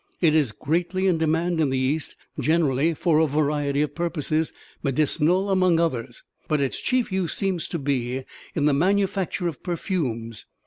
It 0.19 0.33
is 0.33 0.51
greatly 0.51 1.05
in 1.05 1.19
demand 1.19 1.61
in 1.61 1.69
the 1.69 1.77
East 1.77 2.17
generally, 2.39 2.95
for 2.95 3.19
a 3.19 3.27
variety 3.27 3.83
of 3.83 3.93
purposes 3.93 4.51
medicinal, 4.81 5.51
among 5.51 5.79
others 5.79 6.23
but 6.47 6.59
its 6.59 6.81
chief 6.81 7.11
use 7.11 7.33
seems 7.35 7.67
to 7.67 7.77
be 7.77 8.23
in 8.55 8.65
the 8.65 8.73
manufacture 8.73 9.47
of 9.47 9.61
perfumes. 9.61 10.47